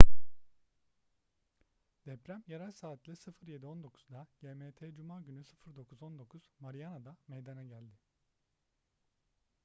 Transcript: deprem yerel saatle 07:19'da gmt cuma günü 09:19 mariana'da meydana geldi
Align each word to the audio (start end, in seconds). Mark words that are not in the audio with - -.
deprem 2.05 2.43
yerel 2.53 2.71
saatle 2.71 3.13
07:19'da 3.13 3.91
gmt 4.37 4.95
cuma 5.03 5.21
günü 5.21 5.43
09:19 5.43 6.49
mariana'da 6.59 7.17
meydana 7.27 7.63
geldi 7.63 7.95